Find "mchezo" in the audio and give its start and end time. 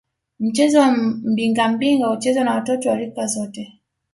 0.39-0.79